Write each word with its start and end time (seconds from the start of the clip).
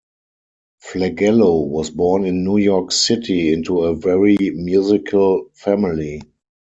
Flagello 0.79 1.61
was 1.61 1.91
born 1.91 2.25
in 2.25 2.43
New 2.43 2.57
York 2.57 2.91
City, 2.91 3.53
into 3.53 3.81
a 3.81 3.93
very 3.95 4.35
musical 4.51 5.45
family. 5.53 6.23